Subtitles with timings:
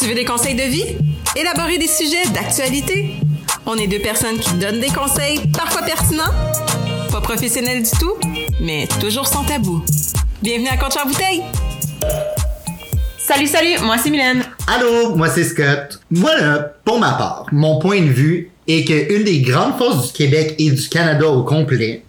[0.00, 0.96] Tu veux des conseils de vie?
[1.36, 3.16] Élaborer des sujets d'actualité?
[3.66, 6.32] On est deux personnes qui donnent des conseils, parfois pertinents,
[7.12, 8.14] pas professionnels du tout,
[8.62, 9.84] mais toujours sans tabou.
[10.40, 11.42] Bienvenue à Contre en bouteille!
[13.18, 14.42] Salut, salut, moi c'est Mylène.
[14.68, 16.00] Allô, moi c'est Scott.
[16.10, 20.06] Moi là, pour ma part, mon point de vue est que une des grandes forces
[20.06, 22.04] du Québec et du Canada au complet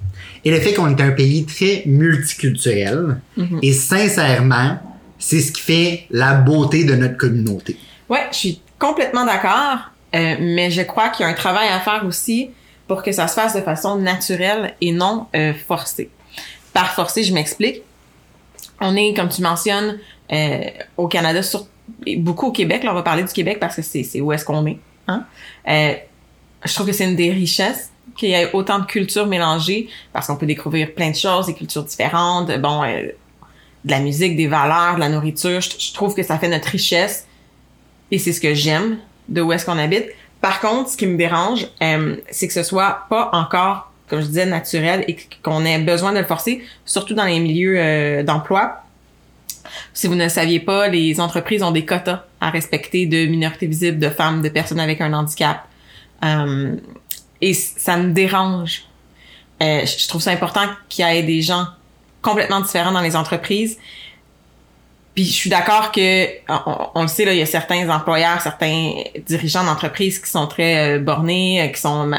[0.46, 3.20] est le fait qu'on est un pays très multiculturel.
[3.62, 4.80] Et sincèrement,
[5.20, 7.78] c'est ce qui fait la beauté de notre communauté.
[8.12, 11.80] Ouais, je suis complètement d'accord, euh, mais je crois qu'il y a un travail à
[11.80, 12.52] faire aussi
[12.88, 16.10] pour que ça se fasse de façon naturelle et non euh, forcée.
[16.74, 17.84] Par forcée, je m'explique.
[18.82, 19.98] On est, comme tu mentionnes,
[20.32, 20.60] euh,
[20.98, 21.68] au Canada, sur,
[22.18, 22.84] beaucoup au Québec.
[22.84, 24.80] Là, on va parler du Québec parce que c'est, c'est où est-ce qu'on est.
[25.08, 25.26] Hein?
[25.70, 25.94] Euh,
[26.66, 30.28] je trouve que c'est une des richesses qu'il y ait autant de cultures mélangées parce
[30.28, 33.04] qu'on peut découvrir plein de choses, des cultures différentes, bon, euh,
[33.86, 35.62] de la musique, des valeurs, de la nourriture.
[35.62, 37.26] Je trouve que ça fait notre richesse
[38.12, 38.98] et c'est ce que j'aime
[39.30, 40.06] de où est-ce qu'on habite.
[40.42, 44.26] Par contre, ce qui me dérange, euh, c'est que ce soit pas encore, comme je
[44.26, 48.84] disais, naturel et qu'on ait besoin de le forcer, surtout dans les milieux euh, d'emploi.
[49.94, 53.68] Si vous ne le saviez pas, les entreprises ont des quotas à respecter de minorités
[53.68, 55.60] visibles, de femmes, de personnes avec un handicap.
[56.26, 56.76] Euh,
[57.40, 58.84] et ça me dérange.
[59.62, 61.68] Je trouve ça important qu'il y ait des gens
[62.24, 63.78] complètement différents dans les entreprises.
[65.14, 66.28] Puis je suis d'accord que
[66.96, 68.94] on, le sait là, il y a certains employeurs, certains
[69.26, 72.10] dirigeants d'entreprises qui sont très euh, bornés, euh, qui sont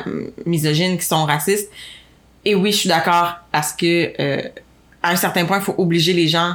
[0.44, 1.70] misogynes, qui sont racistes.
[2.44, 4.42] Et oui, je suis d'accord parce que euh,
[5.02, 6.54] à un certain point, il faut obliger les gens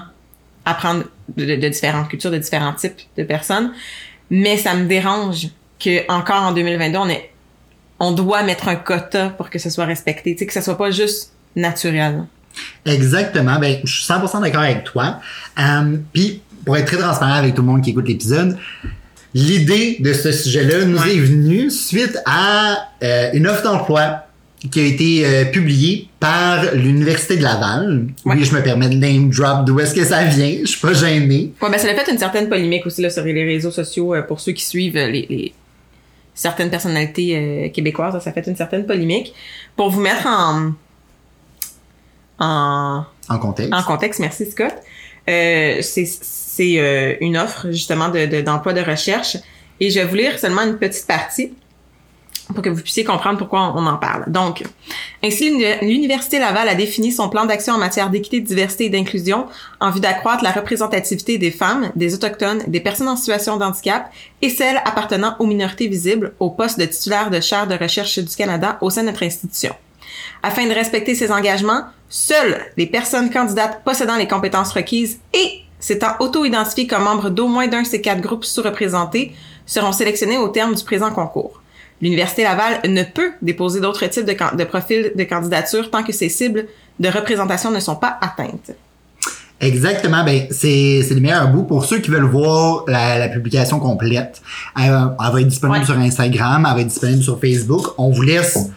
[0.65, 3.73] à prendre de, différentes cultures, de différents types de personnes.
[4.29, 5.47] Mais ça me dérange
[5.79, 7.31] que encore en 2022, on est
[7.99, 10.77] on doit mettre un quota pour que ce soit respecté, tu sais que ça soit
[10.77, 12.25] pas juste naturel.
[12.85, 13.59] Exactement.
[13.59, 15.19] Ben, je suis 100% d'accord avec toi.
[15.59, 18.57] Euh, Puis, pour être très transparent avec tout le monde qui écoute l'épisode,
[19.33, 21.15] l'idée de ce sujet-là nous Ouais.
[21.15, 24.23] est venue suite à euh, une offre d'emploi
[24.71, 28.07] qui a été euh, publiée par l'Université de Laval.
[28.25, 28.35] Ouais.
[28.37, 30.57] Oui, je me permets de name drop d'où est-ce que ça vient.
[30.61, 31.51] Je suis pas gêné.
[31.61, 34.23] Ouais, ben ça a fait une certaine polémique aussi là sur les réseaux sociaux euh,
[34.23, 35.53] pour ceux qui suivent les, les
[36.33, 39.33] certaines personnalités québécoises, ça a fait une certaine polémique.
[39.75, 40.71] Pour vous mettre en
[42.39, 43.73] en, En contexte.
[43.73, 44.73] en contexte, merci Scott.
[45.29, 49.37] Euh, c'est euh, une offre justement de de- d'emploi de, recherche
[49.79, 51.53] et je vais vous lire seulement une petite partie
[52.53, 54.23] pour que vous puissiez comprendre pourquoi on en parle.
[54.27, 54.63] Donc,
[55.21, 58.89] ainsi, l'Uni- l'Université Laval a défini son plan d'action en matière d'équité, de diversité et
[58.89, 59.47] d'inclusion
[59.81, 64.09] en vue d'accroître la représentativité des femmes, des autochtones, des personnes en situation de handicap
[64.41, 68.33] et celles appartenant aux minorités visibles au poste de titulaire de chaire de recherche du
[68.33, 69.73] Canada au sein de notre institution.
[70.43, 76.15] Afin de respecter ces engagements, seules les personnes candidates possédant les compétences requises et s'étant
[76.19, 79.33] auto-identifiées comme membres d'au moins d'un de ces quatre groupes sous-représentés
[79.65, 81.61] seront sélectionnées au terme du présent concours.
[82.01, 86.67] L'Université Laval ne peut déposer d'autres types de, profils de candidature tant que ces cibles
[86.99, 88.71] de représentation ne sont pas atteintes.
[89.59, 93.79] Exactement, ben c'est c'est le meilleur bout pour ceux qui veulent voir la, la publication
[93.79, 94.39] complète.
[94.75, 95.85] Elle, elle va être disponible Ouais.
[95.85, 97.87] sur Instagram, elle va être disponible sur Facebook.
[97.97, 98.69] On vous laisse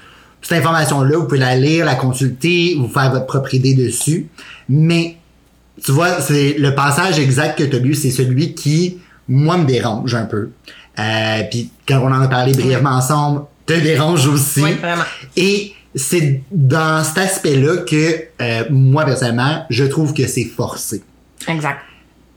[0.42, 4.28] cette information-là, vous pouvez la lire, la consulter, vous faire votre propre idée dessus.
[4.68, 5.16] Mais
[5.84, 9.64] tu vois, c'est le passage exact que tu as lu, c'est celui qui moi me
[9.64, 10.50] dérange un peu.
[10.98, 14.62] Euh, puis quand on en a parlé brièvement ensemble, te dérange aussi.
[14.62, 15.04] Oui, vraiment.
[15.36, 21.02] Et c'est dans cet aspect-là que euh, moi personnellement, je trouve que c'est forcé.
[21.48, 21.80] Exact.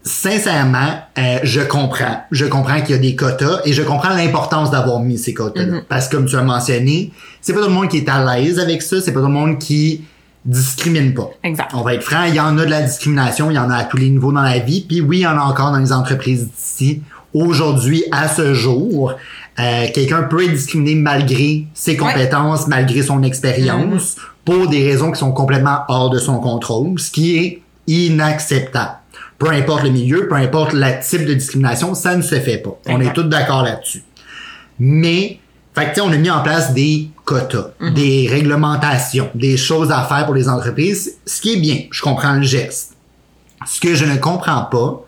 [0.03, 2.23] Sincèrement, euh, je comprends.
[2.29, 5.79] Je comprends qu'il y a des quotas et je comprends l'importance d'avoir mis ces quotas-là.
[5.87, 8.59] Parce que comme tu as mentionné, c'est pas tout le monde qui est à l'aise
[8.59, 10.03] avec ça, c'est pas tout le monde qui
[10.43, 11.29] discrimine pas.
[11.43, 11.71] Exact.
[11.73, 13.77] On va être franc, il y en a de la discrimination, il y en a
[13.77, 15.79] à tous les niveaux dans la vie, puis oui, il y en a encore dans
[15.79, 17.01] les entreprises d'ici.
[17.33, 19.13] Aujourd'hui, à ce jour,
[19.59, 25.19] euh, quelqu'un peut être discriminé malgré ses compétences, malgré son expérience, pour des raisons qui
[25.19, 28.97] sont complètement hors de son contrôle, ce qui est inacceptable.
[29.39, 32.79] Peu importe le milieu, peu importe le type de discrimination, ça ne se fait pas.
[32.87, 34.03] On est tous d'accord là-dessus.
[34.79, 35.39] Mais,
[35.75, 40.25] fait que, on a mis en place des quotas, des réglementations, des choses à faire
[40.25, 41.81] pour les entreprises, ce qui est bien.
[41.91, 42.95] Je comprends le geste.
[43.65, 45.05] Ce que je ne comprends pas,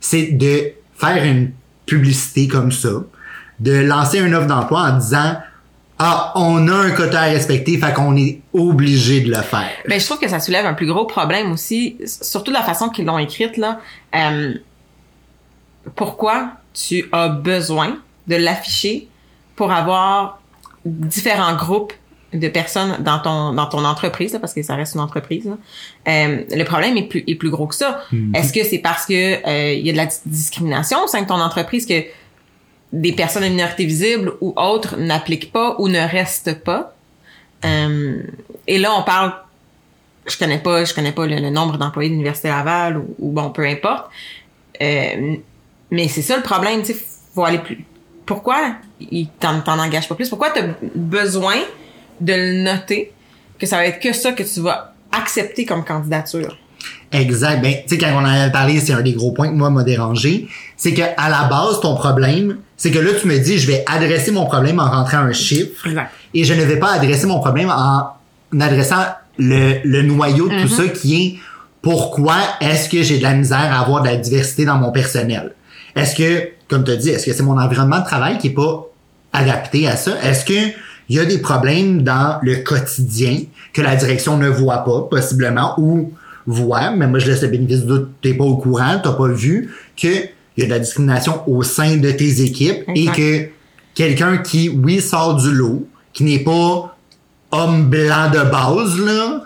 [0.00, 1.52] c'est de faire une
[1.86, 2.90] publicité comme ça,
[3.60, 5.36] de lancer une offre d'emploi en disant
[5.98, 9.70] ah, on a un quota à respecter, fait qu'on est obligé de le faire.
[9.88, 12.88] Ben, je trouve que ça soulève un plus gros problème aussi, surtout de la façon
[12.88, 13.80] qu'ils l'ont écrite, là.
[14.14, 14.54] Euh,
[15.96, 19.08] pourquoi tu as besoin de l'afficher
[19.56, 20.40] pour avoir
[20.84, 21.92] différents groupes
[22.34, 25.56] de personnes dans ton dans ton entreprise là, parce que ça reste une entreprise là.
[26.08, 28.02] Euh, le problème est plus est plus gros que ça
[28.34, 31.22] est-ce que c'est parce que euh, il y a de la dis- discrimination au sein
[31.22, 32.04] de ton entreprise que
[32.92, 36.94] des personnes de minorité visible ou autres n'appliquent pas ou ne restent pas.
[37.64, 38.22] Euh,
[38.66, 39.34] et là, on parle,
[40.26, 43.32] je connais pas, je connais pas le, le nombre d'employés de l'université Laval ou, ou
[43.32, 44.10] bon, peu importe.
[44.80, 45.36] Euh,
[45.90, 47.04] mais c'est ça le problème, tu sais,
[47.34, 47.84] faut aller plus.
[48.26, 50.28] Pourquoi ils t'en, t'en engagent pas plus?
[50.28, 51.56] Pourquoi t'as besoin
[52.20, 53.12] de le noter
[53.58, 56.58] que ça va être que ça que tu vas accepter comme candidature?
[57.12, 57.62] Exact.
[57.62, 59.70] Ben, tu sais, quand on en avait parlé, c'est un des gros points que moi
[59.70, 60.48] m'a dérangé.
[60.76, 63.84] C'est que à la base, ton problème, c'est que là, tu me dis, je vais
[63.86, 65.86] adresser mon problème en rentrant un chiffre.
[65.86, 66.10] Exact.
[66.34, 69.04] Et je ne vais pas adresser mon problème en adressant
[69.38, 71.34] le, le noyau de tout ça qui est
[71.80, 75.54] pourquoi est-ce que j'ai de la misère à avoir de la diversité dans mon personnel?
[75.96, 78.54] Est-ce que, comme tu as dit, est-ce que c'est mon environnement de travail qui est
[78.54, 78.86] pas
[79.32, 80.12] adapté à ça?
[80.22, 80.74] Est-ce que
[81.08, 83.38] il y a des problèmes dans le quotidien
[83.72, 86.12] que la direction ne voit pas, possiblement, ou
[86.96, 89.74] mais moi je laisse le bénéfice du doute, t'es pas au courant, t'as pas vu
[89.96, 90.08] que
[90.56, 93.48] il y a de la discrimination au sein de tes équipes et que
[93.94, 96.96] quelqu'un qui, oui, sort du lot, qui n'est pas
[97.52, 99.42] homme blanc de base, là,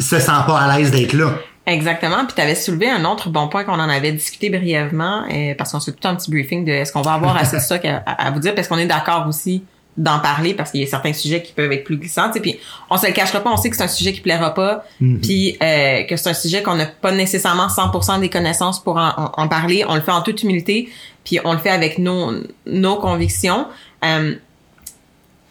[0.00, 1.34] se sent pas à l'aise d'être là.
[1.66, 2.24] Exactement.
[2.26, 5.70] Puis tu avais soulevé un autre bon point qu'on en avait discuté brièvement, euh, parce
[5.70, 8.26] qu'on s'est tout un petit briefing de est-ce qu'on va avoir assez de à, à-
[8.26, 9.62] à vous dire, parce qu'on est d'accord aussi
[9.98, 12.30] d'en parler, parce qu'il y a certains sujets qui peuvent être plus glissants.
[12.30, 12.58] Puis
[12.88, 14.84] on se le cachera pas, on sait que c'est un sujet qui plaira pas,
[15.20, 19.08] puis euh, que c'est un sujet qu'on n'a pas nécessairement 100% des connaissances pour en,
[19.10, 19.84] en- en parler.
[19.86, 20.88] On le fait en toute humilité,
[21.24, 22.32] puis on le fait avec nos,
[22.66, 23.66] nos convictions.
[24.04, 24.34] Euh,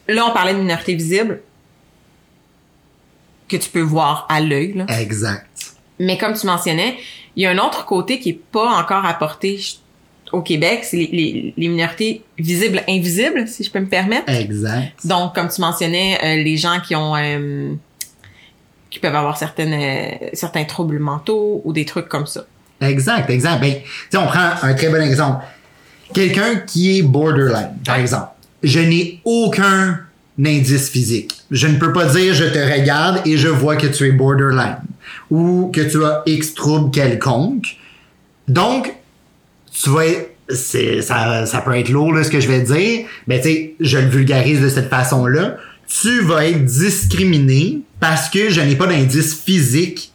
[0.07, 1.41] là, on parlait de minorité visible
[3.47, 4.83] que tu peux voir à l'œil.
[4.89, 5.47] Exact.
[5.99, 6.97] Mais comme tu mentionnais,
[7.35, 9.59] il y a un autre côté qui est pas encore apporté
[10.31, 14.29] au Québec, c'est les, les- les minorités visibles invisibles, si je peux me permettre.
[14.31, 14.93] Exact.
[15.05, 17.73] Donc, comme tu mentionnais, euh, les gens qui ont euh,
[18.89, 22.45] qui peuvent avoir certaines euh, certains troubles mentaux ou des trucs comme ça.
[22.81, 23.61] Exact, exact.
[23.61, 23.75] Ben,
[24.15, 25.43] on prend un très bon exemple.
[26.13, 28.29] Quelqu'un qui est borderline, par exemple.
[28.63, 29.99] Je n'ai aucun
[30.43, 31.31] indice physique.
[31.51, 34.77] Je ne peux pas dire je te regarde et je vois que tu es borderline
[35.29, 37.77] ou que tu as X trouble quelconque.
[38.47, 38.93] Donc,
[39.81, 43.05] tu vas être, c'est, ça, ça peut être lourd, là, ce que je vais dire,
[43.27, 45.57] mais tu sais, je le vulgarise de cette façon-là.
[45.87, 50.11] Tu vas être discriminé parce que je n'ai pas d'indice physique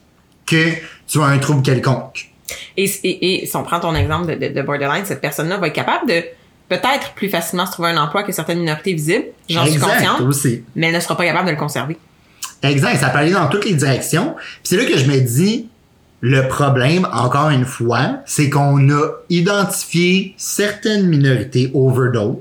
[0.46, 0.72] que
[1.06, 2.30] tu as un trouble quelconque.
[2.76, 5.66] Et, et, et si on prend ton exemple de, de, de borderline, cette personne-là va
[5.66, 6.22] être capable de
[6.69, 9.26] peut-être plus facilement se trouver un emploi que certaines minorités visibles.
[9.48, 10.64] J'en suis consciente, aussi.
[10.74, 11.96] mais elle ne sera pas capable de le conserver.
[12.62, 14.34] Exact, ça peut aller dans toutes les directions.
[14.34, 15.69] Puis c'est là que je me dis,
[16.28, 22.40] le problème, encore une fois, c'est qu'on a identifié certaines minorités over d'autres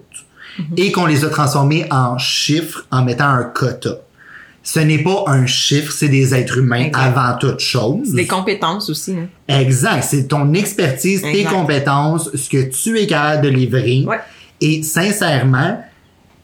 [0.76, 3.98] et qu'on les a transformées en chiffres en mettant un quota.
[4.64, 6.98] Ce n'est pas un chiffre, c'est des êtres humains Exact.
[7.18, 8.12] avant toute chose.
[8.14, 9.12] Des compétences aussi.
[9.16, 9.28] hein.
[9.48, 14.04] Exact, c'est ton expertise, tes compétences, ce que tu es capable de livrer.
[14.08, 14.20] Ouais.
[14.62, 15.80] Et sincèrement,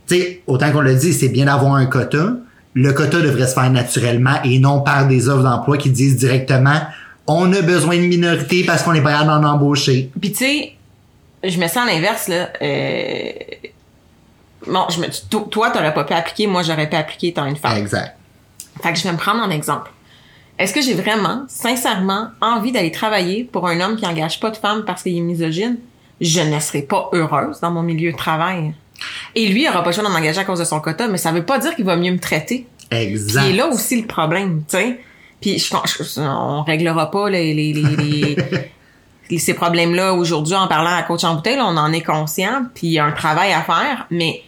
[0.08, 2.34] tu sais, autant qu'on le dit, c'est bien d'avoir un quota.
[2.76, 6.80] Le quota devrait se faire naturellement et non par des offres d'emploi qui disent directement
[7.28, 10.12] on a besoin de minorité parce qu'on est pas capable d'en embaucher.
[10.20, 10.74] Puis tu sais,
[11.44, 12.50] je me sens à l'inverse là.
[12.62, 13.32] Euh...
[14.68, 17.56] Bon, je me, to- toi t'aurais pas pu appliquer, moi j'aurais pu appliquer étant une
[17.56, 17.78] femme.
[17.78, 18.16] Exact.
[18.82, 19.92] Fait que je vais me prendre en exemple.
[20.60, 24.58] Est-ce que j'ai vraiment, sincèrement, envie d'aller travailler pour un homme qui engage pas de
[24.58, 25.78] femmes parce qu'il est misogyne?
[26.20, 28.74] Je ne serai pas heureuse dans mon milieu de travail.
[29.34, 31.18] Et lui, il aura pas le choix d'en engager à cause de son quota, mais
[31.18, 32.68] ça veut pas dire qu'il va mieux me traiter.
[32.92, 33.46] Exact.
[33.46, 35.00] Puis là aussi le problème, tu sais.
[35.42, 38.38] Puis je, je- on réglera pas les, les, les, les-
[39.30, 42.66] les- ces problèmes-là aujourd'hui en parlant à coach en bouteille, là, on en est conscient,
[42.76, 44.42] puis il y a un travail à faire, mais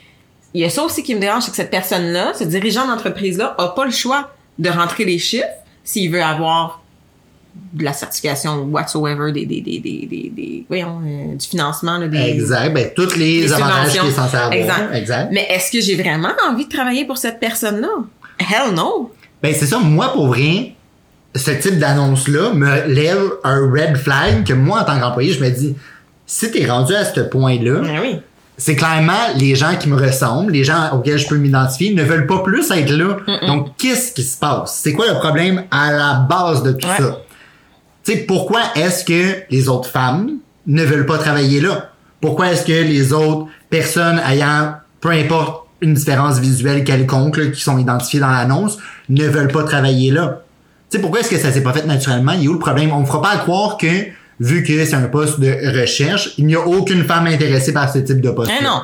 [0.53, 3.55] il y a ça aussi qui me dérange, c'est que cette personne-là, ce dirigeant d'entreprise-là,
[3.57, 5.47] a pas le choix de rentrer les chiffres
[5.83, 6.81] s'il veut avoir
[7.73, 12.07] de la certification whatsoever des des des des des, des- voyons euh, du financement là,
[12.07, 12.73] des Exact.
[12.73, 14.53] Ben, tous les avantages qu'il est censé avoir.
[14.53, 14.93] Exact.
[14.95, 15.29] exact.
[15.31, 17.89] Mais est-ce que j'ai vraiment envie de travailler pour cette personne-là?
[18.39, 19.11] Hell no.
[19.41, 19.77] Ben, c'est ça.
[19.79, 20.73] Moi, pour vrai,
[21.35, 25.49] ce type d'annonce-là me lève un red flag que moi, en tant qu'employé, je me
[25.49, 25.75] dis,
[26.25, 28.19] si t'es rendu à ce point-là, Ben oui.
[28.57, 32.27] c'est clairement les gens qui me ressemblent, les gens auxquels je peux m'identifier, ne veulent
[32.27, 33.17] pas plus être là.
[33.47, 34.79] Donc, qu'est-ce qui se passe?
[34.83, 36.97] C'est quoi le problème à la base de tout Ouais.
[36.97, 37.17] ça?
[38.03, 40.37] Tu sais, pourquoi est-ce que les autres femmes
[40.67, 41.89] ne veulent pas travailler là?
[42.21, 47.59] Pourquoi est-ce que les autres personnes ayant, peu importe, une différence visuelle quelconque, là, qui
[47.61, 48.77] sont identifiées dans l'annonce,
[49.09, 50.41] ne veulent pas travailler là?
[50.93, 52.33] Tu sais, pourquoi est-ce que ça s'est pas fait naturellement?
[52.33, 52.91] Il y a où le problème?
[52.93, 54.09] On ne fera pas croire que,
[54.39, 57.97] vu que c'est un poste de recherche, il n'y a aucune femme intéressée par ce
[57.97, 58.51] type de poste.
[58.61, 58.83] Eh non.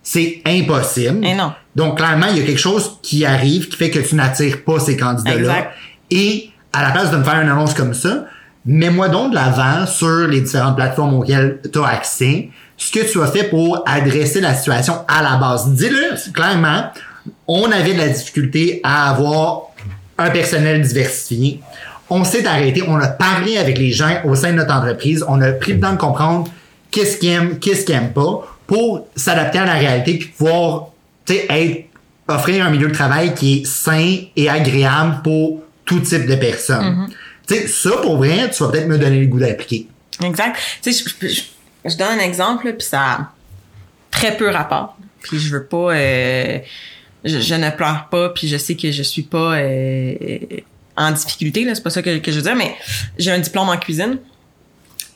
[0.00, 1.18] C'est impossible.
[1.24, 1.52] Eh non.
[1.74, 4.78] Donc, clairement, il y a quelque chose qui arrive qui fait que tu n'attires pas
[4.78, 5.72] ces candidats-là.
[6.12, 8.26] Et, à la place de me faire une annonce comme ça,
[8.64, 13.20] mets-moi donc de l'avant sur les différentes plateformes auxquelles tu as accès, ce que tu
[13.20, 15.68] as fait pour adresser la situation à la base.
[15.70, 16.92] Dis-le clairement,
[17.48, 19.69] on avait de la difficulté à avoir
[20.20, 21.60] un personnel diversifié.
[22.08, 25.40] On s'est arrêté, on a parlé avec les gens au sein de notre entreprise, on
[25.40, 26.50] a pris le temps de comprendre
[26.90, 30.86] qu'est-ce qu'ils aiment, qu'est-ce qu'ils aiment pas pour s'adapter à la réalité puis pouvoir
[31.28, 31.84] être
[32.28, 37.08] offrir un milieu de travail qui est sain et agréable pour tout type de personnes.
[37.46, 39.86] Tu sais, ça, pour vrai, tu vas peut-être me donner le goût d'appliquer.
[40.24, 40.56] Exact.
[40.82, 41.42] Tu sais, je, je-
[41.90, 43.32] je donne un exemple, puis ça a
[44.10, 44.96] très peu rapport.
[45.22, 45.92] Puis je veux pas...
[45.94, 46.58] euh,
[47.24, 50.14] je, je ne pleure pas, puis je sais que je suis pas euh,
[50.96, 52.74] en difficulté, là, c'est pas ça que, que je veux dire, mais
[53.18, 54.18] j'ai un diplôme en cuisine.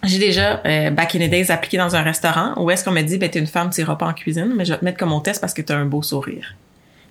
[0.02, 3.02] J'ai déjà, euh, back in the days, appliqué dans un restaurant où est-ce qu'on me
[3.02, 4.99] dit, ben, t'es une femme, tu iras pas en cuisine, mais je vais te mettre
[4.99, 6.54] comme test parce que t'as un beau sourire.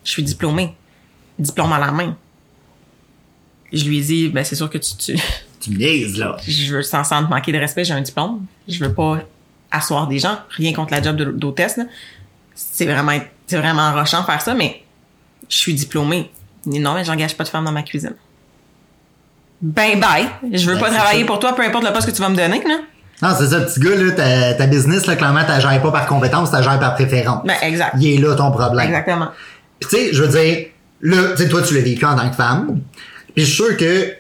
[0.04, 0.76] Je suis diplômée.
[1.40, 2.16] Diplôme à la main.
[3.72, 5.18] Je lui ai dit, ben, c'est sûr que tu, tu,
[5.64, 6.36] Tu me niaises, là.
[6.46, 8.46] je veux sans, te manquer de respect, j'ai un diplôme.
[8.68, 9.20] Je veux pas
[9.72, 10.38] asseoir des gens.
[10.50, 11.86] Rien contre la job d'hôtesse, là.
[12.54, 14.83] C'est vraiment, c'est vraiment enrochant de faire ça, mais
[15.50, 16.32] je suis diplômée.
[16.66, 18.14] Non, mais j'engage pas de femme dans ma cuisine.
[19.62, 20.26] Ben bye.
[20.52, 21.28] Je veux Ben, pas travailler ça.
[21.28, 22.80] pour toi, peu importe le poste que tu vas me donner, là.
[23.22, 26.06] Non, c'est ça, petit gars, là, ta, ta business, là, clairement, t'as gères pas par
[26.08, 27.46] compétence, t'as gères par préférence.
[27.46, 27.96] Ben, exact.
[28.00, 28.88] Il est là ton problème.
[28.88, 29.30] Exactement.
[29.80, 30.68] Tu sais, je veux dire,
[31.02, 32.80] là, tu sais, toi, tu l'as vécu en tant que femme.
[33.34, 34.14] Puis je suis sûr que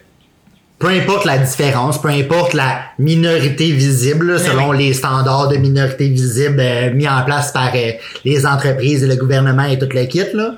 [0.80, 5.58] peu importe la différence, peu importe la minorité visible, là, Mais selon les standards de
[5.58, 7.92] minorité visible euh, mis en place par euh,
[8.25, 10.56] les entreprises et le gouvernement et toute la kit, là,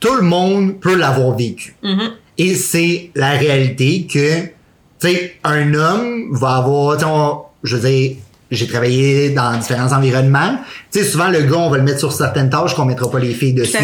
[0.00, 1.74] tout le monde peut l'avoir vécu.
[1.82, 2.10] Mm-hmm.
[2.38, 4.48] Et c'est la réalité que, tu
[5.00, 8.16] sais, un homme va avoir, tu sais, on- je veux dire,
[8.50, 10.56] j'ai travaillé dans différents environnements.
[10.92, 13.18] Tu sais, souvent, le gars, on va le mettre sur certaines tâches qu'on mettra pas
[13.18, 13.76] les filles dessus.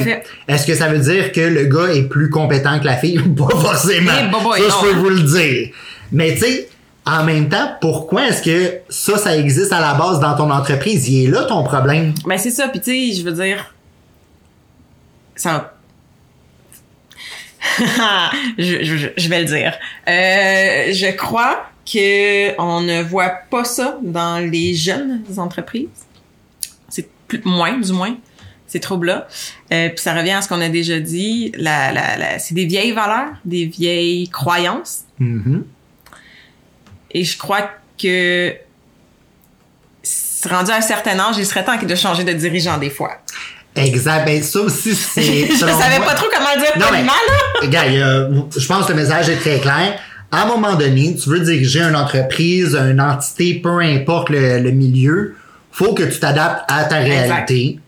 [0.47, 3.19] Est-ce que ça veut dire que le gars est plus compétent que la fille?
[3.37, 4.12] pas forcément?
[4.59, 5.71] Eh, ça, je peux vous le dire.
[6.12, 6.69] Mais tu sais,
[7.04, 11.09] en même temps, pourquoi est-ce que ça, ça existe à la base dans ton entreprise?
[11.09, 12.14] Il est là ton problème.
[12.25, 12.69] Ben, c'est ça.
[12.69, 13.75] Puis, tu sais, je veux dire,
[15.35, 15.75] ça.
[18.59, 19.78] je, je, je vais le dire.
[20.09, 25.88] Euh, je crois que on ne voit pas ça dans les jeunes entreprises.
[26.88, 28.16] C'est plus moins, du moins.
[28.66, 29.28] Ces troubles-là.
[29.73, 31.52] Euh, puis ça revient à ce qu'on a déjà dit.
[31.57, 35.02] La, la, la, c'est des vieilles valeurs, des vieilles croyances.
[35.19, 35.64] Mhm.
[37.11, 38.57] Et je crois que
[40.49, 43.19] rendu à un certain âge, il serait temps de changer de dirigeant des fois.
[43.76, 44.25] Exact.
[44.26, 45.23] Ben, ça aussi, c'est.
[45.50, 47.69] je savais moi- pas trop comment le dire Non, poliment, là.
[47.93, 49.99] Y a- je pense que le message est très clair.
[50.31, 54.71] À un moment donné, tu veux diriger une entreprise, une entité, peu importe le, le
[54.71, 55.35] milieu,
[55.71, 57.79] faut que tu t'adaptes à ta réalité.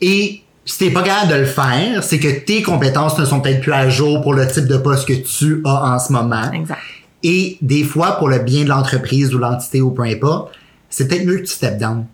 [0.00, 3.60] Et si t'es pas capable de le faire, c'est que tes compétences ne sont peut-être
[3.60, 6.50] plus à jour pour le type de poste que tu as en ce moment.
[6.52, 6.78] Exact.
[7.22, 10.54] Et des fois, pour le bien de l'entreprise ou l'entité ou peu importe,
[10.88, 12.06] c'est peut-être mieux que tu step down.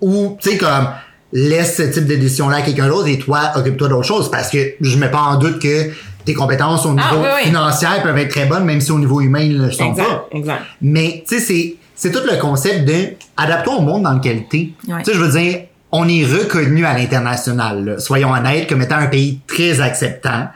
[0.00, 0.88] Ou, tu sais, comme,
[1.34, 4.30] laisse ce type de décision-là à quelqu'un d'autre et toi, occupe-toi d'autre chose.
[4.30, 5.90] Parce que je mets pas en doute que
[6.24, 7.46] tes compétences au niveau Ah, oui, oui.
[7.48, 10.04] financier peuvent être très bonnes, même si au niveau humain, ils ne le sont Exact.
[10.04, 10.28] pas.
[10.32, 10.62] Exact.
[10.80, 14.70] Mais, tu sais, c'est, c'est tout le concept de adapte-toi au monde dans lequel t'es.
[14.88, 15.02] Ouais.
[15.04, 15.60] Tu sais, je veux dire,
[15.92, 17.98] on est reconnu à l'international, là.
[17.98, 20.48] soyons honnêtes, comme étant un pays très acceptant.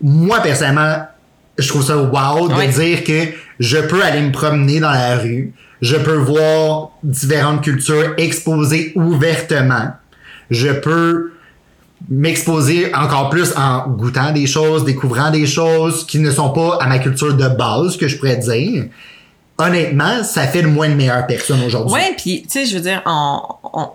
[0.00, 1.06] Moi, personnellement,
[1.58, 2.68] je trouve ça wow de Ouais.
[2.68, 8.14] dire que je peux aller me promener dans la rue, je peux voir différentes cultures
[8.16, 9.90] exposées ouvertement,
[10.50, 11.32] je peux
[12.08, 16.86] m'exposer encore plus en goûtant des choses, découvrant des choses qui ne sont pas à
[16.86, 18.86] ma culture de base, que je pourrais dire.
[19.58, 21.92] Honnêtement, ça fait de moi une meilleure personne aujourd'hui.
[21.92, 23.42] Ouais, puis tu sais, je veux dire, on,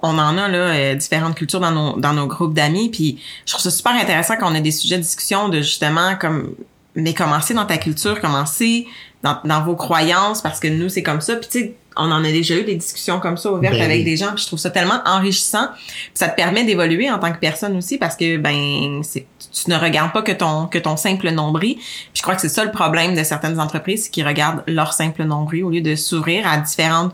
[0.03, 3.63] en a là euh, différentes cultures dans nos dans nos groupes d'amis, puis je trouve
[3.63, 6.53] ça super intéressant qu'on ait des sujets de discussion de justement comme
[6.93, 8.87] mais commencer dans ta culture, commencer
[9.25, 12.23] dans, dans vos croyances parce que nous c'est comme ça, puis tu sais, on en
[12.23, 14.59] a déjà eu des discussions comme ça ouvertes Ben avec des gens, puis je trouve
[14.59, 18.37] ça tellement enrichissant, puis ça te permet d'évoluer en tant que personne aussi parce que
[18.37, 21.75] ben c'est tu ne regardes pas que ton que ton simple nombril.
[21.75, 24.91] Puis je crois que c'est ça le problème de certaines entreprises, c'est qu'ils regardent leur
[24.93, 27.13] simple nombril au lieu de s'ouvrir à différentes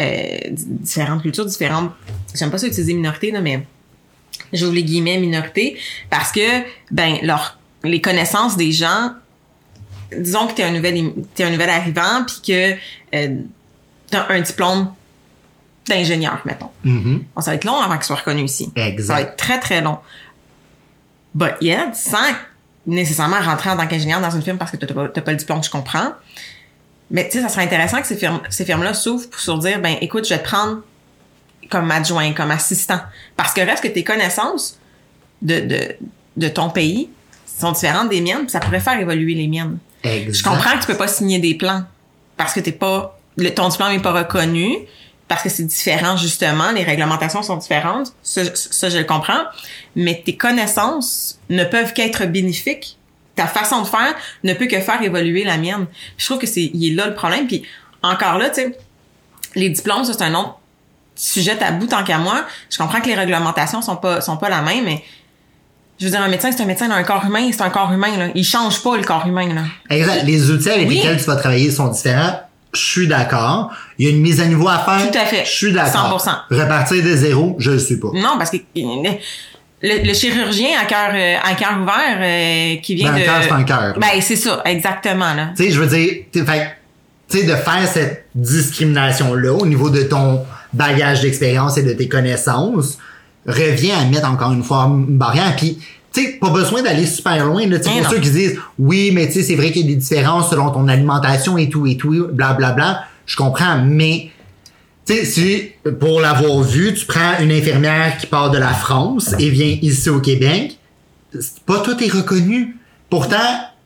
[0.00, 1.90] euh, di- différentes cultures, différentes.
[2.34, 3.66] J'aime pas ça utiliser minorité là, mais
[4.52, 5.76] j'ouvre les guillemets minorité
[6.08, 6.60] parce que
[6.92, 9.14] ben leur les connaissances des gens.
[10.16, 12.76] Disons que t'es un nouvel t'es un nouvel arrivant puis que
[13.16, 13.36] euh,
[14.10, 14.92] t'as un diplôme
[15.88, 16.70] d'ingénieur mettons.
[16.84, 18.64] Bon, ça va être long avant qu'il soit reconnu ici.
[18.76, 19.20] Ça va Exact.
[19.20, 19.98] être très, très long.
[21.34, 22.18] But yet, sans
[22.86, 25.36] nécessairement rentrer en tant qu'ingénieur dans une firme parce que t'as pas, t'as pas le
[25.36, 26.12] diplôme, je comprends.
[27.10, 29.80] Mais tu sais, ça serait intéressant que ces firmes, ces firmes-là s'ouvrent pour se dire,
[29.80, 30.82] ben écoute, je vais te prendre
[31.70, 33.00] comme adjoint, comme assistant.
[33.36, 34.78] Parce que reste que tes connaissances
[35.42, 35.96] de, de,
[36.36, 37.10] de ton pays
[37.46, 39.78] sont différentes des miennes, puis ça pourrait faire évoluer les miennes.
[40.04, 41.84] Je comprends que tu peux pas signer des plans
[42.36, 44.74] parce que t'es pas, le, ton diplôme est pas reconnu,
[45.28, 49.42] parce que c'est différent justement, les réglementations sont différentes, ça, ça je le comprends,
[49.94, 52.96] mais tes connaissances ne peuvent qu'être bénéfiques.
[53.36, 55.86] Ta façon de faire ne peut que faire évoluer la mienne.
[56.18, 57.62] Je trouve que c'est il est là le problème puis
[58.02, 58.78] encore là, tu sais,
[59.54, 60.58] les diplômes c'est un autre
[61.14, 62.44] sujet tabou tant qu'à moi.
[62.70, 65.04] Je comprends que les réglementations sont pas sont pas la même mais
[66.00, 68.16] je veux dire, un médecin, c'est un médecin un corps humain, c'est un corps humain,
[68.16, 68.28] là.
[68.34, 69.62] Il change pas le corps humain, là.
[69.90, 70.22] Exact.
[70.24, 70.96] Les outils avec Oui.
[70.96, 72.40] lesquels tu vas travailler sont différents.
[72.72, 73.70] Je suis d'accord.
[73.98, 75.10] Il y a une mise à niveau à faire.
[75.10, 75.44] Tout à fait.
[75.44, 76.18] Je suis d'accord.
[76.50, 76.54] 100%.
[76.56, 78.08] Repartir de zéro, je le suis pas.
[78.14, 78.56] Non, parce que
[79.82, 83.24] le, le chirurgien à cœur euh, à cœur ouvert euh, qui vient Ben, un de
[83.24, 83.94] cœur, c'est un cœur.
[83.98, 85.50] Ben c'est ça, exactement là.
[85.56, 86.44] Tu sais, je veux dire, tu
[87.28, 92.98] sais, de faire cette discrimination-là au niveau de ton bagage d'expérience et de tes connaissances
[93.46, 95.54] revient à mettre encore une fois une barrière.
[95.56, 95.78] Puis,
[96.12, 97.66] tu sais, pas besoin d'aller super loin.
[97.66, 98.10] Là, pour non.
[98.10, 100.70] ceux qui disent, oui, mais tu sais, c'est vrai qu'il y a des différences selon
[100.70, 102.56] ton alimentation et tout et tout, blablabla.
[102.56, 103.04] Bla, bla.
[103.26, 104.30] Je comprends, mais
[105.06, 105.68] tu sais, si,
[105.98, 110.10] pour l'avoir vu, tu prends une infirmière qui part de la France et vient ici
[110.10, 110.78] au Québec,
[111.66, 112.76] pas tout est reconnu.
[113.08, 113.36] Pourtant,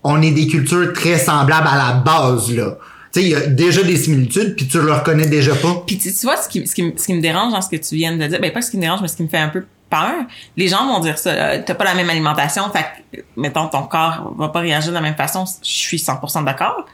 [0.03, 2.77] on est des cultures très semblables à la base, là.
[3.15, 5.83] Tu sais, il y a déjà des similitudes, puis tu le reconnais déjà pas.
[5.87, 7.69] Puis tu, tu vois ce qui, ce, qui, me- ce qui me dérange dans ce
[7.69, 9.29] que tu viens de dire, ben pas ce qui me dérange, mais ce qui me
[9.29, 10.15] fait un peu peur.
[10.57, 13.83] Les gens vont dire ça, euh, t'as pas la même alimentation, fait que, mettons ton
[13.85, 15.45] corps va pas réagir de la même façon.
[15.63, 16.87] Je suis 100% d'accord.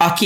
[0.00, 0.24] Ok.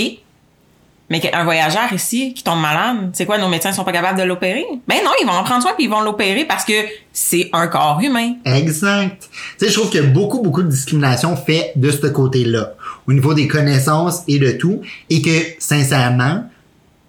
[1.12, 4.22] Mais un voyageur ici qui tombe malade, c'est quoi, nos médecins sont pas capables de
[4.22, 4.64] l'opérer?
[4.86, 6.72] Ben non, ils vont en prendre soin puis ils vont l'opérer parce que
[7.12, 8.34] c'est un corps humain.
[8.44, 9.28] Exact.
[9.58, 12.74] Tu sais, je trouve qu'il y a beaucoup, beaucoup de discrimination fait de ce côté-là,
[13.10, 16.44] au niveau des connaissances et de tout, et que, sincèrement,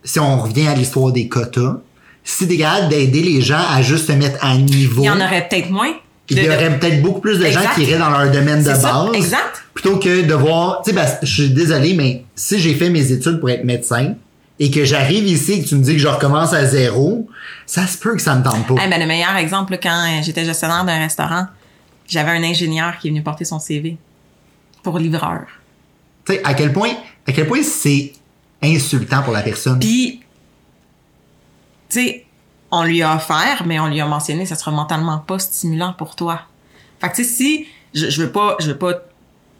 [0.03, 1.77] si on revient à l'histoire des quotas,
[2.24, 5.22] si t'es capable d'aider les gens à juste se mettre à niveau, Il y en
[5.22, 5.93] aurait peut-être moins.
[6.29, 8.77] il y aurait peut-être beaucoup plus de gens qui iraient dans leur domaine de ça,
[9.05, 9.10] base.
[9.13, 9.63] exact.
[9.75, 13.12] Plutôt que de voir, tu sais, parce- je suis désolé, mais si j'ai fait mes
[13.12, 14.15] études pour être médecin
[14.60, 17.27] et que j'arrive ici et que tu me dis que je recommence à zéro,
[17.67, 18.75] ça se peut que ça me tente pas.
[18.86, 21.45] Eh ben, le meilleur exemple, quand euh, j'étais gestionnaire d'un restaurant,
[22.08, 23.97] j'avais un ingénieur qui est venu porter son CV
[24.84, 25.41] pour livreur.
[26.32, 26.91] Tu sais, à quel point,
[27.28, 28.13] à quel point c'est
[28.62, 29.80] insultant pour la personne.
[29.80, 30.22] Puis,
[31.89, 32.26] tu sais,
[32.72, 36.15] on lui a offert, mais on lui a mentionné, ça sera mentalement pas stimulant pour
[36.15, 36.41] toi.
[37.00, 38.94] Fait que tu sais, si je, je veux pas, je veux pas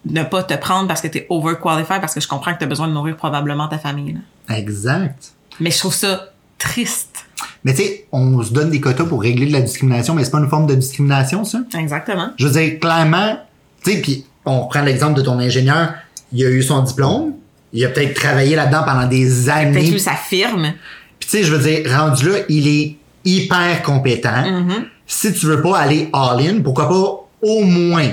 [0.06, 2.88] ne pas te prendre parce que t'es overqualified, parce que je comprends que t'as besoin
[2.88, 4.14] de nourrir probablement ta famille.
[4.14, 4.56] là.
[4.56, 5.34] Exact.
[5.60, 7.26] Mais je trouve ça triste.
[7.64, 10.32] Mais tu sais, on se donne des quotas pour régler de la discrimination, mais c'est
[10.32, 11.60] pas une forme de discrimination, ça?
[11.78, 12.32] Exactement.
[12.38, 13.38] Je veux dire, clairement,
[13.84, 15.94] tu sais, puis on prend l'exemple de ton ingénieur,
[16.34, 17.34] il a eu son diplôme,
[17.74, 19.90] il a peut-être travaillé là-dedans pendant des Peut-être années.
[19.90, 20.74] eu sa firme.
[21.20, 24.44] Puis tu sais, je veux dire, rendu là, il est hyper compétent.
[24.44, 24.84] Mm-hmm.
[25.06, 28.10] Si tu veux pas aller all-in, pourquoi pas au moins,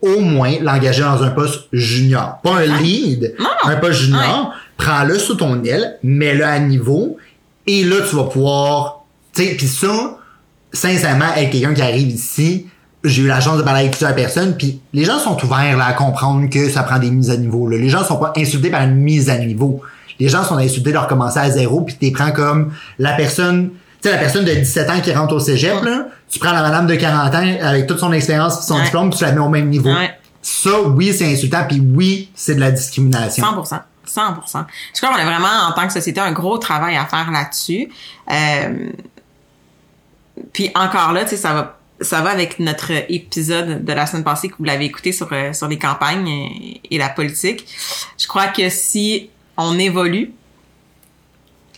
[0.00, 2.38] au moins l'engager dans un poste junior.
[2.42, 4.52] Pas un lead, un poste junior.
[4.76, 7.16] Prends-le sous ton aile, mets-le à niveau,
[7.66, 9.04] et là, tu vas pouvoir...
[9.32, 10.18] Tu sais, puis ça,
[10.72, 12.66] sincèrement, être quelqu'un qui arrive ici,
[13.08, 15.86] j'ai eu la chance de parler avec plusieurs personnes, puis les gens sont ouverts là,
[15.86, 17.68] à comprendre que ça prend des mises à niveau.
[17.68, 17.76] Là.
[17.78, 19.80] Les gens sont pas insultés par une mise à niveau.
[20.18, 23.70] Les gens sont insultés de recommencer à zéro, puis tu prends comme la personne...
[24.02, 26.62] Tu sais, la personne de 17 ans qui rentre au cégep, là, tu prends la
[26.62, 28.84] madame de 40 ans avec toute son expérience son Ouais.
[28.84, 29.90] diplôme, puis tu la mets au même niveau.
[29.90, 30.10] Ouais.
[30.42, 33.42] Ça, oui, c'est insultant, puis oui, c'est de la discrimination.
[33.44, 33.80] 100%.
[34.06, 34.64] 100%.
[34.94, 37.88] Je crois qu'on a vraiment, en tant que société, un gros travail à faire là-dessus.
[38.30, 38.90] Euh,
[40.52, 44.24] puis encore là, tu sais, ça va, ça va avec notre épisode de la semaine
[44.24, 46.28] passée que vous l'avez écouté sur, euh, sur les campagnes
[46.90, 47.66] et, la politique.
[48.18, 50.32] Je crois que si on évolue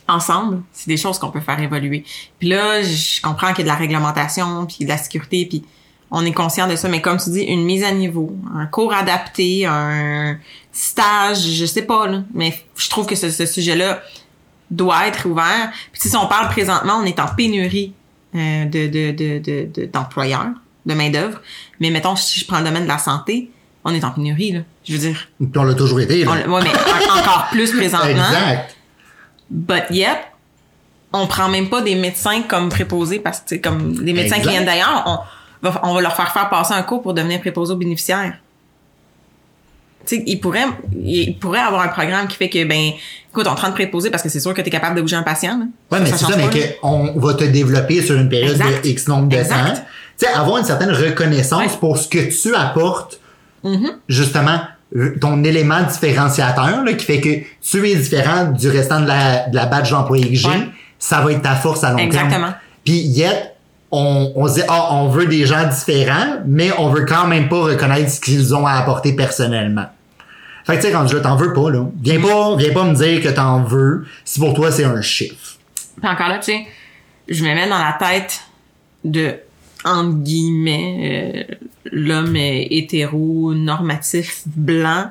[0.09, 2.05] ensemble, c'est des choses qu'on peut faire évoluer.
[2.39, 5.65] Puis là, je comprends qu'il y a de la réglementation, puis de la sécurité, puis
[6.11, 8.95] on est conscient de ça, mais comme tu dis, une mise à niveau, un cours
[8.95, 10.39] adapté, un
[10.73, 14.01] stage, je sais pas, là, mais je trouve que ce, ce sujet-là
[14.71, 15.71] doit être ouvert.
[15.93, 17.93] Puis si on parle présentement, on est en pénurie
[18.39, 20.49] euh, de, de, de, de, de- d'employeurs,
[20.87, 21.41] de main-d'œuvre.
[21.81, 23.51] Mais mettons, si je prends le domaine de la santé,
[23.85, 24.61] on est en pénurie, là.
[24.85, 26.25] Je veux dire, Puis on l'a toujours été.
[26.25, 26.31] Là.
[26.47, 28.09] on, ouais, mais en- encore plus présentement.
[28.09, 28.77] Exact.
[29.51, 30.19] But yet,
[31.13, 34.43] on prend même pas des médecins comme préposés parce que c'est comme des médecins Exact.
[34.43, 35.25] qui viennent d'ailleurs,
[35.63, 38.39] on va, on va leur faire faire passer un cours pour devenir préposés aux bénéficiaires.
[40.09, 40.65] Tu sais, ils pourraient,
[41.05, 42.93] ils pourraient avoir un programme qui fait que, ben,
[43.31, 45.17] écoute, on te rend préposé parce que c'est sûr que tu es capable de bouger
[45.17, 45.59] un patient.
[45.59, 45.65] là.
[45.91, 46.49] Ouais, mais c'est ça, mais
[46.81, 48.85] qu'on va te développer sur une période Exact.
[48.85, 49.75] de X nombre de Exact.
[49.75, 49.81] temps.
[50.19, 51.67] Tu sais, avoir une certaine reconnaissance Ouais.
[51.69, 51.79] Mm-hmm.
[51.79, 53.21] pour ce que tu apportes,
[54.09, 54.61] justement,
[54.97, 57.29] euh, ton élément différenciateur, là, qui fait que
[57.61, 60.69] tu es différent du restant de la, de la badge d'employé que j'ai, Ouais.
[60.99, 62.09] ça va être ta force à long terme.
[62.09, 62.55] Exactement.
[62.85, 63.55] Puis, yet,
[63.91, 67.49] on, on se dit, ah, on veut des gens différents, mais on veut quand même
[67.49, 69.87] pas reconnaître ce qu'ils ont à apporter personnellement.
[70.69, 71.87] Fait que, tu sais, rendu là, t'en veux pas, là.
[72.03, 75.57] Viens pas, viens pas me dire que t'en veux si pour toi c'est un chiffre.
[75.99, 76.67] Puis encore là, tu sais,
[77.27, 78.43] je me mets dans la tête
[79.03, 79.37] de,
[79.83, 81.55] entre guillemets, euh,
[81.91, 85.07] l'homme euh, hétéro, normatif, blanc,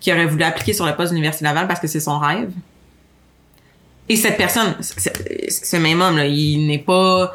[0.00, 2.48] qui aurait voulu appliquer sur le poste de l'Université Laval parce que c'est son rêve.
[4.08, 7.34] Et cette personne, ce même homme, là, il n'est pas...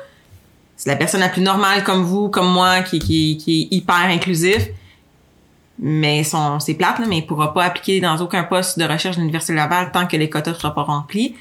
[0.78, 4.10] C'est la personne la plus normale comme vous, comme moi, qui, qui, qui est hyper
[4.10, 4.68] inclusif.
[5.84, 9.16] Mais son, c'est plate, là, mais il pourra pas appliquer dans aucun poste de recherche
[9.16, 11.36] de l'Université Laval tant que les quotas ne seront pas remplis.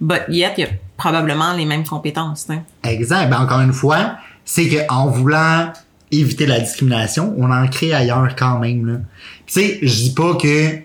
[0.00, 2.46] But yet, il y a probablement les mêmes compétences.
[2.84, 3.28] Exact.
[3.28, 5.72] Ben, encore une fois, c'est que en voulant
[6.12, 9.04] éviter la discrimination, on en crée ailleurs quand même.
[9.46, 10.78] Tu sais, je dis pas que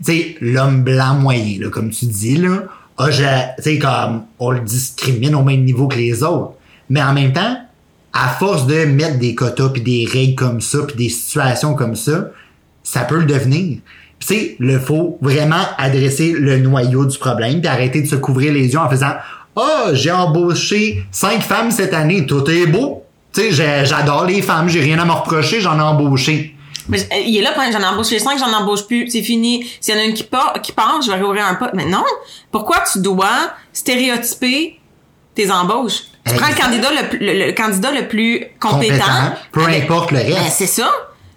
[0.00, 2.64] sais l'homme blanc moyen, là, comme tu dis là,
[2.98, 6.54] a, comme on le discrimine au même niveau que les autres.
[6.90, 7.56] Mais en même temps,
[8.14, 11.96] à force de mettre des quotas puis des règles comme ça puis des situations comme
[11.96, 12.30] ça,
[12.82, 13.78] ça peut le devenir.
[14.20, 18.72] Sais, le faut vraiment adresser le noyau du problème puis arrêter de se couvrir les
[18.72, 19.12] yeux en faisant
[19.54, 23.02] "Ah, j'ai embauché cinq femmes cette année, tout est beau."
[23.34, 26.54] Tu sais, j'adore les femmes, j'ai rien à me reprocher, j'en ai embauché.
[26.88, 29.66] Mais euh, il est là, pour- j'en embauche les cinq, j'en embauche plus, c'est fini.
[29.80, 30.72] S'il y en a une qui part, qui
[31.04, 31.72] je vais réouvrir un poste.
[31.74, 32.04] Mais non!
[32.52, 34.78] Pourquoi tu dois stéréotyper
[35.34, 36.04] tes embauches?
[36.26, 38.94] Tu prends le candidat le, plus- le, le candidat le plus compétent.
[38.94, 40.56] Compétent, peu importe le Ben, reste.
[40.56, 40.90] c'est ça.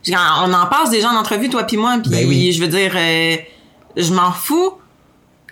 [0.10, 2.52] On en passe des gens en entrevue, toi puis moi, puis Ben oui.
[2.54, 3.36] je veux dire, euh,
[3.97, 4.73] je m'en fous.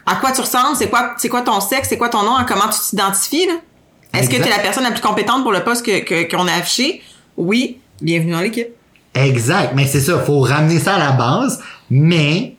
[0.05, 0.75] À quoi tu ressembles?
[0.77, 1.89] C'est quoi, c'est quoi ton sexe?
[1.89, 2.37] C'est quoi ton nom?
[2.47, 3.47] Comment tu t'identifies?
[3.47, 3.53] là?
[4.13, 6.47] Est-ce que tu es la personne la plus compétente pour le poste que que- qu'on
[6.47, 7.01] a affiché?
[7.35, 7.79] Oui.
[8.01, 8.67] Bienvenue dans l'équipe.
[9.13, 12.55] Exact, mais c'est ça, faut ramener ça à la base, mais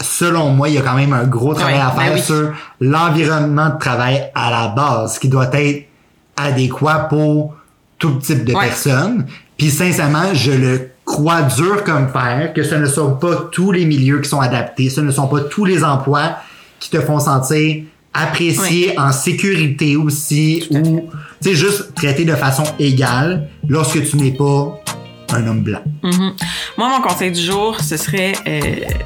[0.00, 2.20] selon moi, il y a quand même un gros travail Ouais, à ben faire oui.
[2.22, 5.86] sur l'environnement de travail à la base, qui doit être
[6.36, 7.54] adéquat pour
[7.98, 8.66] tout type de Ouais.
[8.66, 9.26] personnes.
[9.56, 13.84] Puis sincèrement, je le crois dur comme fer que ce ne sont pas tous les
[13.84, 16.36] milieux qui sont adaptés, ce ne sont pas tous les emplois
[16.80, 21.08] qui te font sentir apprécié en sécurité aussi ou
[21.40, 24.78] tu sais juste traité de façon égale lorsque tu n'es pas
[25.32, 25.80] un homme blanc.
[26.02, 26.32] Mhm.
[26.76, 28.60] Moi, mon conseil du jour, ce serait euh,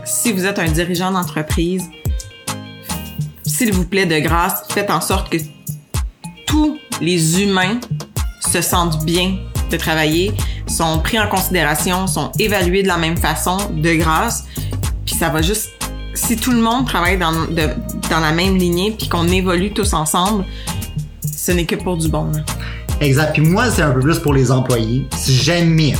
[0.04, 1.84] si vous êtes un dirigeant d'entreprise,
[3.44, 5.36] s'il vous plaît, de grâce, faites en sorte que
[7.00, 7.78] les humains
[8.40, 9.36] se sentent bien
[9.70, 10.32] de travailler,
[10.66, 14.44] sont pris en considération, sont évalués de la même façon, de grâce.
[15.04, 15.70] Puis ça va juste...
[16.14, 20.44] Si tout le monde travaille dans, dans la même lignée, puis qu'on évolue tous ensemble,
[21.20, 22.32] ce n'est que pour du bon.
[22.32, 22.40] là.
[23.00, 23.32] Exact.
[23.34, 25.06] Puis moi, c'est un peu plus pour les employés.
[25.14, 25.94] Si jamais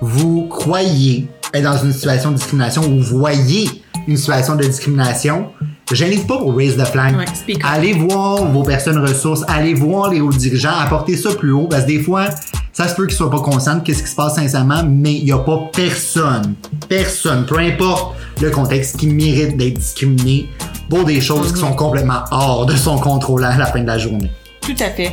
[0.00, 3.68] vous croyez être dans une situation de discrimination ou voyez
[4.06, 5.50] une situation de discrimination,
[5.94, 7.16] gênez-vous pas pour raise the flag.
[7.16, 11.66] Ouais, allez voir vos personnes ressources, allez voir les hauts dirigeants, apportez ça plus haut
[11.68, 12.26] parce que des fois,
[12.72, 15.24] ça se peut qu'ils soient pas conscients de qu'est-ce qui se passe sincèrement, mais il
[15.24, 16.54] y a pas personne,
[16.88, 20.48] personne, peu importe le contexte, qui mérite d'être discriminé
[20.88, 23.98] pour des choses qui sont complètement hors de son contrôle à la fin de la
[23.98, 24.30] journée.
[24.62, 25.12] Tout à fait.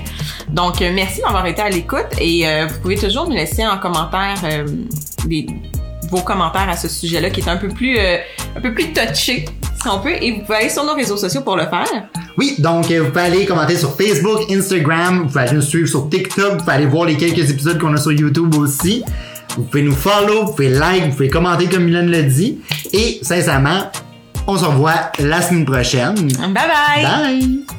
[0.49, 3.77] Donc, euh, merci d'avoir été à l'écoute et euh, vous pouvez toujours nous laisser en
[3.79, 4.65] commentaire euh,
[5.25, 5.47] des,
[6.11, 9.45] vos commentaires à ce sujet-là qui est un peu plus un peu plus touché,
[9.81, 10.13] si on peut.
[10.21, 12.09] Et vous pouvez aller sur nos réseaux sociaux pour le faire.
[12.37, 15.87] Oui, donc euh, vous pouvez aller commenter sur Facebook, Instagram, vous pouvez aller nous suivre
[15.87, 19.03] sur TikTok, vous pouvez aller voir les quelques épisodes qu'on a sur YouTube aussi.
[19.57, 22.59] Vous pouvez nous follow, vous pouvez like, vous pouvez commenter comme Mylène le dit.
[22.93, 23.91] Et sincèrement,
[24.47, 26.15] on se revoit la semaine prochaine.
[26.15, 27.03] Bye bye!
[27.03, 27.78] Bye!